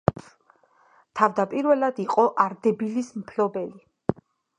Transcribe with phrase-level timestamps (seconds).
[1.19, 4.23] თავდაპირველად იყო არდებილის მფლობელი.